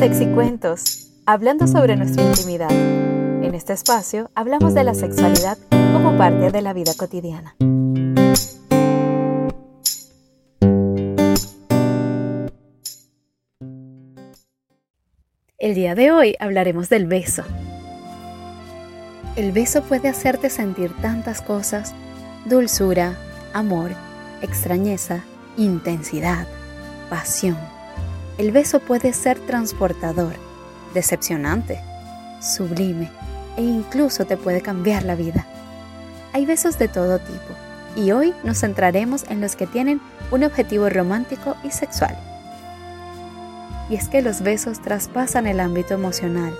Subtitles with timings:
[0.00, 2.70] Sexy Cuentos, hablando sobre nuestra intimidad.
[2.70, 5.58] En este espacio hablamos de la sexualidad
[5.92, 7.54] como parte de la vida cotidiana.
[15.58, 17.44] El día de hoy hablaremos del beso.
[19.36, 21.94] El beso puede hacerte sentir tantas cosas,
[22.46, 23.18] dulzura,
[23.52, 23.90] amor,
[24.40, 25.24] extrañeza,
[25.58, 26.46] intensidad,
[27.10, 27.79] pasión.
[28.40, 30.32] El beso puede ser transportador,
[30.94, 31.78] decepcionante,
[32.40, 33.10] sublime
[33.58, 35.46] e incluso te puede cambiar la vida.
[36.32, 37.54] Hay besos de todo tipo
[37.96, 40.00] y hoy nos centraremos en los que tienen
[40.30, 42.16] un objetivo romántico y sexual.
[43.90, 46.54] Y es que los besos traspasan el ámbito emocional,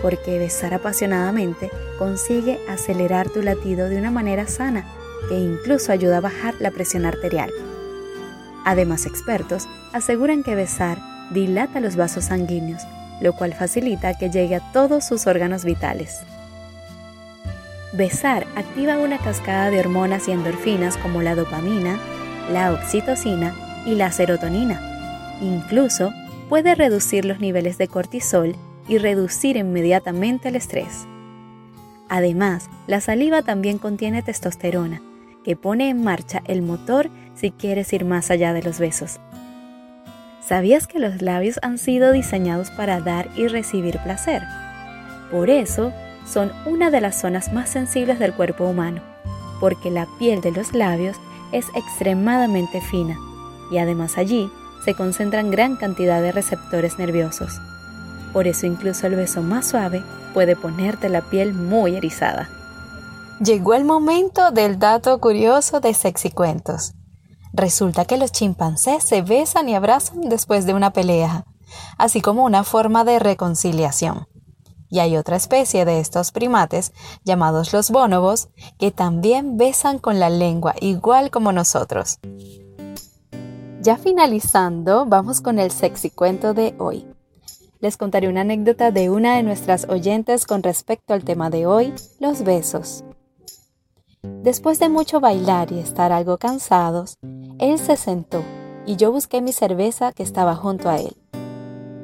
[0.00, 4.86] porque besar apasionadamente consigue acelerar tu latido de una manera sana
[5.28, 7.50] que incluso ayuda a bajar la presión arterial.
[8.64, 10.98] Además, expertos aseguran que besar
[11.30, 12.82] dilata los vasos sanguíneos,
[13.20, 16.20] lo cual facilita que llegue a todos sus órganos vitales.
[17.92, 21.98] Besar activa una cascada de hormonas y endorfinas como la dopamina,
[22.52, 23.54] la oxitocina
[23.86, 25.38] y la serotonina.
[25.40, 26.12] Incluso
[26.48, 28.56] puede reducir los niveles de cortisol
[28.88, 31.06] y reducir inmediatamente el estrés.
[32.08, 35.02] Además, la saliva también contiene testosterona,
[35.44, 39.20] que pone en marcha el motor si quieres ir más allá de los besos.
[40.48, 44.42] ¿Sabías que los labios han sido diseñados para dar y recibir placer?
[45.30, 45.92] Por eso,
[46.26, 49.02] son una de las zonas más sensibles del cuerpo humano,
[49.60, 51.18] porque la piel de los labios
[51.52, 53.18] es extremadamente fina
[53.70, 54.50] y además allí
[54.86, 57.60] se concentran gran cantidad de receptores nerviosos.
[58.32, 62.48] Por eso incluso el beso más suave puede ponerte la piel muy erizada.
[63.44, 66.94] Llegó el momento del dato curioso de Sexy Cuentos.
[67.58, 71.44] Resulta que los chimpancés se besan y abrazan después de una pelea,
[71.98, 74.28] así como una forma de reconciliación.
[74.88, 76.92] Y hay otra especie de estos primates,
[77.24, 82.20] llamados los bonobos, que también besan con la lengua, igual como nosotros.
[83.82, 87.08] Ya finalizando, vamos con el sexy cuento de hoy.
[87.80, 91.92] Les contaré una anécdota de una de nuestras oyentes con respecto al tema de hoy,
[92.20, 93.02] los besos.
[94.22, 97.18] Después de mucho bailar y estar algo cansados,
[97.58, 98.42] él se sentó
[98.86, 101.16] y yo busqué mi cerveza que estaba junto a él.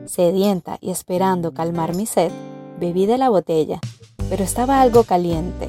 [0.06, 2.30] Sedienta y esperando calmar mi sed,
[2.78, 3.80] bebí de la botella,
[4.28, 5.68] pero estaba algo caliente.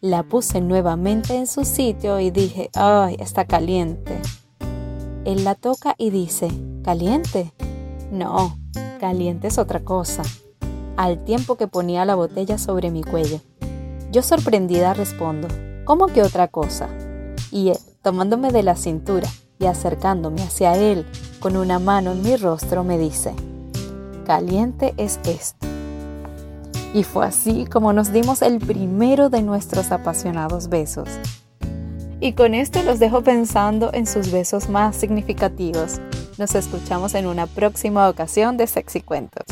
[0.00, 4.20] La puse nuevamente en su sitio y dije, ¡ay, está caliente!
[5.24, 6.48] Él la toca y dice,
[6.82, 7.52] ¿caliente?
[8.10, 8.56] No,
[9.00, 10.22] caliente es otra cosa,
[10.96, 13.40] al tiempo que ponía la botella sobre mi cuello.
[14.14, 15.48] Yo sorprendida respondo,
[15.84, 16.88] ¿cómo que otra cosa?
[17.50, 21.04] Y él, tomándome de la cintura y acercándome hacia él
[21.40, 23.34] con una mano en mi rostro, me dice,
[24.24, 25.66] caliente es esto.
[26.94, 31.08] Y fue así como nos dimos el primero de nuestros apasionados besos.
[32.20, 36.00] Y con esto los dejo pensando en sus besos más significativos.
[36.38, 39.42] Nos escuchamos en una próxima ocasión de Sexy Cuentos.